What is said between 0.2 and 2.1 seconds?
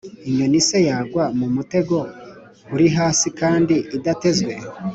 Inyoni se yagwa mu mutego